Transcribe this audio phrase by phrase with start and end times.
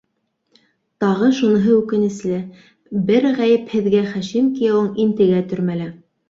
[1.03, 2.39] Тағы шуныһы үкенесле:
[3.11, 5.89] бер ғәйепһеҙгә Хашим кейәүең интегә төрмәлә.